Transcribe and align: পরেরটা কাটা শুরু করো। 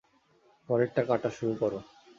পরেরটা 0.69 1.01
কাটা 1.03 1.29
শুরু 1.29 1.53
করো। 1.59 1.79